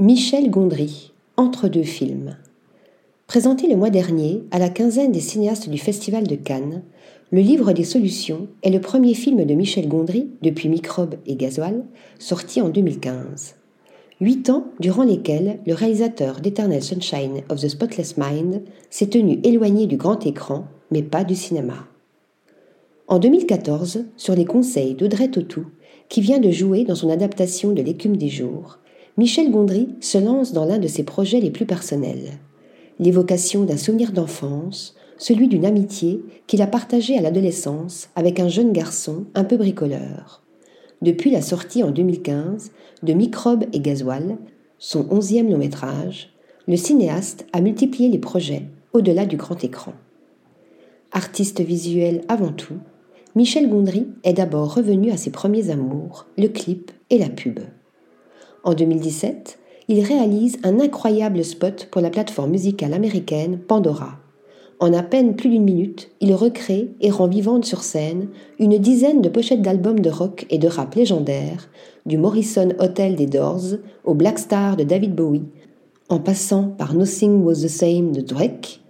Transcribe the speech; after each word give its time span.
Michel 0.00 0.48
Gondry, 0.48 1.10
Entre 1.36 1.66
deux 1.66 1.82
films. 1.82 2.36
Présenté 3.26 3.66
le 3.66 3.74
mois 3.74 3.90
dernier 3.90 4.44
à 4.52 4.60
la 4.60 4.68
quinzaine 4.68 5.10
des 5.10 5.18
cinéastes 5.18 5.68
du 5.68 5.76
Festival 5.76 6.24
de 6.24 6.36
Cannes, 6.36 6.84
Le 7.32 7.40
Livre 7.40 7.72
des 7.72 7.82
Solutions 7.82 8.46
est 8.62 8.70
le 8.70 8.80
premier 8.80 9.14
film 9.14 9.44
de 9.44 9.54
Michel 9.54 9.88
Gondry, 9.88 10.28
depuis 10.40 10.68
Microbe 10.68 11.16
et 11.26 11.34
Gasoil, 11.34 11.82
sorti 12.20 12.60
en 12.60 12.68
2015. 12.68 13.56
Huit 14.20 14.50
ans 14.50 14.68
durant 14.78 15.02
lesquels 15.02 15.58
le 15.66 15.74
réalisateur 15.74 16.40
d'Eternal 16.40 16.80
Sunshine 16.80 17.42
of 17.48 17.60
the 17.60 17.68
Spotless 17.68 18.16
Mind 18.16 18.62
s'est 18.90 19.08
tenu 19.08 19.40
éloigné 19.42 19.88
du 19.88 19.96
grand 19.96 20.24
écran, 20.24 20.66
mais 20.92 21.02
pas 21.02 21.24
du 21.24 21.34
cinéma. 21.34 21.88
En 23.08 23.18
2014, 23.18 24.04
sur 24.16 24.36
les 24.36 24.44
conseils 24.44 24.94
d'Audrey 24.94 25.26
Tautou, 25.26 25.66
qui 26.08 26.20
vient 26.20 26.38
de 26.38 26.52
jouer 26.52 26.84
dans 26.84 26.94
son 26.94 27.10
adaptation 27.10 27.72
de 27.72 27.82
L'écume 27.82 28.16
des 28.16 28.28
jours, 28.28 28.78
Michel 29.18 29.50
Gondry 29.50 29.88
se 30.00 30.16
lance 30.16 30.52
dans 30.52 30.64
l'un 30.64 30.78
de 30.78 30.86
ses 30.86 31.02
projets 31.02 31.40
les 31.40 31.50
plus 31.50 31.66
personnels. 31.66 32.38
L'évocation 33.00 33.64
d'un 33.64 33.76
souvenir 33.76 34.12
d'enfance, 34.12 34.94
celui 35.16 35.48
d'une 35.48 35.66
amitié 35.66 36.22
qu'il 36.46 36.62
a 36.62 36.68
partagée 36.68 37.18
à 37.18 37.20
l'adolescence 37.20 38.10
avec 38.14 38.38
un 38.38 38.46
jeune 38.46 38.72
garçon 38.72 39.24
un 39.34 39.42
peu 39.42 39.56
bricoleur. 39.56 40.44
Depuis 41.02 41.32
la 41.32 41.42
sortie 41.42 41.82
en 41.82 41.90
2015 41.90 42.70
de 43.02 43.12
Microbe 43.12 43.64
et 43.72 43.80
Gasoil, 43.80 44.38
son 44.78 45.10
onzième 45.10 45.50
long 45.50 45.58
métrage, 45.58 46.32
le 46.68 46.76
cinéaste 46.76 47.44
a 47.52 47.60
multiplié 47.60 48.08
les 48.08 48.20
projets 48.20 48.66
au-delà 48.92 49.26
du 49.26 49.36
grand 49.36 49.64
écran. 49.64 49.94
Artiste 51.10 51.60
visuel 51.60 52.20
avant 52.28 52.52
tout, 52.52 52.78
Michel 53.34 53.68
Gondry 53.68 54.06
est 54.22 54.34
d'abord 54.34 54.76
revenu 54.76 55.10
à 55.10 55.16
ses 55.16 55.30
premiers 55.30 55.70
amours, 55.70 56.26
le 56.36 56.46
clip 56.46 56.92
et 57.10 57.18
la 57.18 57.28
pub. 57.28 57.58
En 58.64 58.74
2017, 58.74 59.58
il 59.88 60.04
réalise 60.04 60.58
un 60.64 60.80
incroyable 60.80 61.44
spot 61.44 61.88
pour 61.90 62.00
la 62.00 62.10
plateforme 62.10 62.50
musicale 62.50 62.92
américaine 62.92 63.58
Pandora. 63.58 64.18
En 64.80 64.92
à 64.92 65.02
peine 65.02 65.34
plus 65.34 65.48
d'une 65.48 65.64
minute, 65.64 66.10
il 66.20 66.34
recrée 66.34 66.90
et 67.00 67.10
rend 67.10 67.26
vivante 67.26 67.64
sur 67.64 67.82
scène 67.82 68.28
une 68.58 68.78
dizaine 68.78 69.22
de 69.22 69.28
pochettes 69.28 69.62
d'albums 69.62 70.00
de 70.00 70.10
rock 70.10 70.46
et 70.50 70.58
de 70.58 70.68
rap 70.68 70.94
légendaires, 70.94 71.68
du 72.06 72.16
Morrison 72.16 72.68
Hotel 72.78 73.16
des 73.16 73.26
Doors 73.26 73.76
au 74.04 74.14
Black 74.14 74.38
Star 74.38 74.76
de 74.76 74.84
David 74.84 75.14
Bowie, 75.14 75.48
en 76.08 76.20
passant 76.20 76.64
par 76.64 76.94
Nothing 76.94 77.42
Was 77.42 77.62
the 77.62 77.68
Same 77.68 78.12
de 78.12 78.20
Drake, 78.20 78.80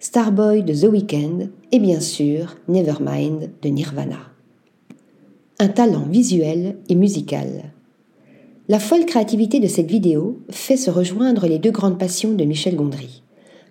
Starboy 0.00 0.62
de 0.62 0.74
The 0.74 0.90
Weeknd 0.90 1.48
et 1.72 1.78
bien 1.78 2.00
sûr 2.00 2.56
Nevermind 2.68 3.50
de 3.62 3.68
Nirvana. 3.68 4.18
Un 5.58 5.68
talent 5.68 6.06
visuel 6.08 6.76
et 6.88 6.94
musical. 6.94 7.72
La 8.70 8.78
folle 8.78 9.06
créativité 9.06 9.60
de 9.60 9.66
cette 9.66 9.90
vidéo 9.90 10.40
fait 10.50 10.76
se 10.76 10.90
rejoindre 10.90 11.46
les 11.46 11.58
deux 11.58 11.70
grandes 11.70 11.98
passions 11.98 12.34
de 12.34 12.44
Michel 12.44 12.76
Gondry, 12.76 13.22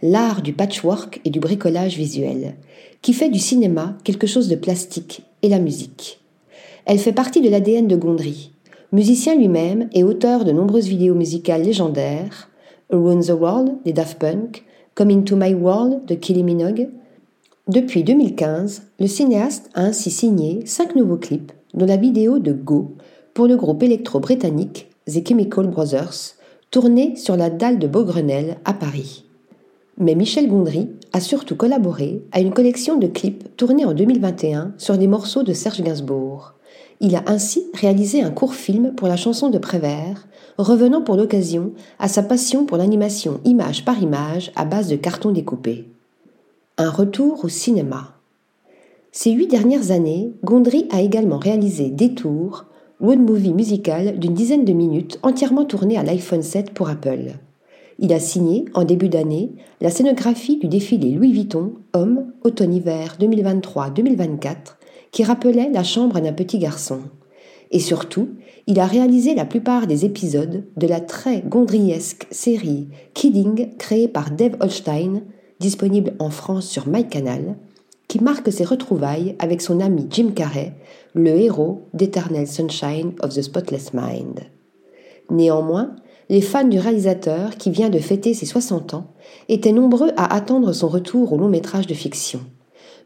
l'art 0.02 0.42
du 0.42 0.54
patchwork 0.54 1.22
et 1.24 1.30
du 1.30 1.40
bricolage 1.40 1.96
visuel, 1.96 2.56
qui 3.04 3.14
fait 3.14 3.30
du 3.30 3.38
cinéma 3.38 3.96
quelque 4.04 4.26
chose 4.26 4.48
de 4.48 4.56
plastique, 4.56 5.22
et 5.44 5.50
la 5.50 5.60
musique. 5.60 6.20
Elle 6.86 6.98
fait 6.98 7.14
partie 7.14 7.42
de 7.42 7.50
l'ADN 7.50 7.88
de 7.88 7.96
Gondry, 7.96 8.52
musicien 8.92 9.36
lui-même 9.36 9.88
et 9.94 10.04
auteur 10.04 10.46
de 10.46 10.52
nombreuses 10.52 10.88
vidéos 10.88 11.14
musicales 11.14 11.62
légendaires, 11.62 12.50
Around 12.92 13.28
the 13.28 13.40
World 13.40 13.76
des 13.86 13.94
Daft 13.94 14.18
Punk, 14.18 14.64
Come 14.96 15.12
Into 15.12 15.36
My 15.36 15.54
World 15.54 16.06
de 16.06 16.16
Kylie 16.16 16.42
Minogue. 16.42 16.90
Depuis 17.68 18.04
2015, 18.04 18.82
le 19.00 19.06
cinéaste 19.06 19.70
a 19.76 19.82
ainsi 19.82 20.10
signé 20.10 20.66
cinq 20.66 20.96
nouveaux 20.96 21.18
clips, 21.18 21.52
dont 21.76 21.86
la 21.86 21.98
vidéo 21.98 22.40
de 22.40 22.52
Go 22.52 22.96
pour 23.38 23.46
le 23.46 23.56
groupe 23.56 23.84
électro-britannique 23.84 24.88
The 25.06 25.24
Chemical 25.28 25.68
Brothers, 25.68 26.34
tourné 26.72 27.16
sur 27.16 27.38
la 27.38 27.52
dalle 27.52 27.78
de 27.78 27.86
Beaugrenelle 27.86 28.58
à 28.66 28.74
Paris. 28.74 29.26
Mais 30.00 30.16
Michel 30.16 30.50
Gondry 30.50 30.90
a 31.14 31.20
surtout 31.20 31.56
collaboré 31.56 32.24
à 32.32 32.40
une 32.40 32.52
collection 32.52 32.98
de 32.98 33.06
clips 33.06 33.56
tournés 33.56 33.86
en 33.86 33.94
2021 33.94 34.74
sur 34.80 34.98
des 34.98 35.06
morceaux 35.06 35.44
de 35.44 35.54
Serge 35.54 35.84
Gainsbourg. 35.84 36.56
Il 37.00 37.16
a 37.16 37.22
ainsi 37.28 37.64
réalisé 37.76 38.24
un 38.24 38.32
court 38.32 38.56
film 38.56 38.96
pour 38.96 39.08
la 39.08 39.18
chanson 39.18 39.52
de 39.52 39.60
Prévert, 39.60 40.28
revenant 40.58 41.04
pour 41.04 41.16
l'occasion 41.16 41.74
à 42.00 42.08
sa 42.08 42.24
passion 42.24 42.66
pour 42.66 42.78
l'animation 42.78 43.40
image 43.46 43.86
par 43.86 44.02
image 44.02 44.52
à 44.56 44.66
base 44.66 44.88
de 44.88 44.96
carton 44.96 45.30
découpé. 45.30 45.88
Un 46.80 46.90
retour 46.90 47.46
au 47.46 47.50
cinéma. 47.50 48.16
Ces 49.12 49.30
huit 49.30 49.46
dernières 49.46 49.92
années, 49.92 50.32
Gondry 50.44 50.88
a 50.90 51.02
également 51.02 51.38
réalisé 51.38 51.92
Détour, 51.92 52.66
road 53.00 53.20
movie 53.20 53.54
musical 53.54 54.18
d'une 54.18 54.34
dizaine 54.34 54.66
de 54.66 54.74
minutes 54.74 55.20
entièrement 55.22 55.66
tourné 55.66 55.98
à 55.98 56.04
l'iPhone 56.04 56.42
7 56.42 56.72
pour 56.72 56.90
Apple. 56.90 57.34
Il 58.00 58.12
a 58.12 58.20
signé, 58.20 58.66
en 58.74 58.84
début 58.84 59.10
d'année, 59.10 59.52
la 59.82 59.92
scénographie 59.92 60.58
du 60.58 60.68
défilé 60.68 61.12
Louis 61.12 61.32
Vuitton 61.32 61.74
Homme 61.94 62.32
Automne-Hiver 62.44 63.18
2023-2024 63.20 64.56
qui 65.12 65.24
rappelait 65.24 65.70
la 65.72 65.84
chambre 65.84 66.20
d'un 66.20 66.34
petit 66.34 66.58
garçon. 66.58 67.02
Et 67.70 67.80
surtout, 67.80 68.30
il 68.66 68.80
a 68.80 68.86
réalisé 68.86 69.36
la 69.36 69.46
plupart 69.46 69.88
des 69.88 70.06
épisodes 70.06 70.66
de 70.76 70.88
la 70.88 71.00
très 71.00 71.42
gondriesque 71.42 72.28
série 72.32 72.88
Kidding 73.14 73.78
créée 73.78 74.08
par 74.08 74.32
Dave 74.32 74.58
Holstein, 74.60 75.22
disponible 75.60 76.14
en 76.20 76.30
France 76.30 76.68
sur 76.68 76.88
MyCanal, 76.88 77.58
qui 78.08 78.24
marque 78.24 78.52
ses 78.52 78.64
retrouvailles 78.64 79.36
avec 79.40 79.62
son 79.62 79.80
ami 79.80 80.08
Jim 80.10 80.32
Carrey, 80.34 80.74
le 81.14 81.32
héros 81.32 81.88
d'Eternal 81.94 82.48
Sunshine 82.48 83.14
of 83.22 83.34
the 83.34 83.42
Spotless 83.42 83.94
Mind. 83.94 84.42
Néanmoins, 85.30 85.96
les 86.30 86.42
fans 86.42 86.68
du 86.68 86.80
réalisateur, 86.80 87.56
qui 87.58 87.72
vient 87.72 87.90
de 87.90 88.00
fêter 88.00 88.34
ses 88.34 88.46
60 88.46 88.94
ans, 88.94 89.08
étaient 89.50 89.72
nombreux 89.72 90.12
à 90.18 90.34
attendre 90.34 90.74
son 90.74 90.88
retour 90.88 91.34
au 91.34 91.38
long 91.38 91.50
métrage 91.50 91.88
de 91.88 91.94
fiction. 91.94 92.42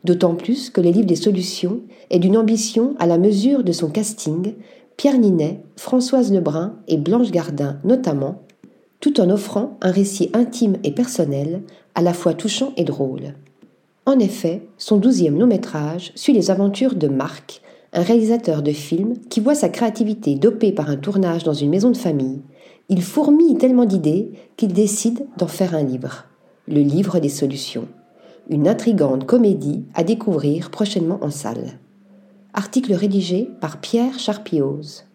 D'autant 0.04 0.36
plus 0.36 0.70
que 0.70 0.82
les 0.82 0.92
livres 0.92 1.08
des 1.08 1.16
solutions 1.16 1.82
est 2.10 2.20
d'une 2.20 2.38
ambition 2.38 2.96
à 2.98 3.06
la 3.06 3.20
mesure 3.20 3.64
de 3.64 3.72
son 3.72 3.90
casting, 3.90 4.56
Pierre 4.98 5.20
Ninet, 5.20 5.64
Françoise 5.78 6.32
Lebrun 6.32 6.76
et 6.88 6.98
Blanche 6.98 7.32
Gardin 7.32 7.80
notamment, 7.84 8.42
tout 9.00 9.20
en 9.20 9.30
offrant 9.30 9.78
un 9.82 9.92
récit 9.92 10.30
intime 10.34 10.78
et 10.84 10.92
personnel, 10.92 11.64
à 11.96 12.02
la 12.02 12.14
fois 12.14 12.34
touchant 12.34 12.74
et 12.78 12.84
drôle. 12.84 13.34
En 14.06 14.18
effet, 14.18 14.68
son 14.78 14.98
douzième 14.98 15.38
long 15.38 15.48
métrage 15.48 16.12
suit 16.16 16.34
les 16.34 16.50
aventures 16.50 16.96
de 16.96 17.08
Marc, 17.08 17.62
un 17.94 18.02
réalisateur 18.02 18.64
de 18.64 18.72
films 18.72 19.18
qui 19.30 19.40
voit 19.40 19.54
sa 19.54 19.70
créativité 19.70 20.36
dopée 20.36 20.72
par 20.72 20.90
un 20.90 20.96
tournage 20.96 21.44
dans 21.44 21.54
une 21.54 21.70
maison 21.70 21.92
de 21.92 21.98
famille. 21.98 22.42
Il 22.90 23.04
fourmille 23.04 23.58
tellement 23.58 23.86
d'idées 23.86 24.32
qu'il 24.58 24.74
décide 24.74 25.28
d'en 25.38 25.48
faire 25.48 25.76
un 25.76 25.84
livre, 25.84 26.26
le 26.68 26.82
livre 26.82 27.20
des 27.20 27.30
solutions. 27.30 27.88
Une 28.50 28.68
intrigante 28.68 29.26
comédie 29.26 29.86
à 29.94 30.04
découvrir 30.04 30.72
prochainement 30.72 31.20
en 31.22 31.30
salle. 31.30 31.80
Article 32.54 32.94
rédigé 32.94 33.50
par 33.62 33.80
Pierre 33.80 34.18
Charpioz. 34.18 35.06